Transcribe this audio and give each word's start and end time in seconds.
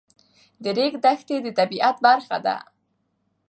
د 0.63 0.65
ریګ 0.77 0.93
دښتې 1.03 1.35
د 1.45 1.47
طبیعت 1.59 1.95
برخه 2.05 2.37
ده. 2.45 2.57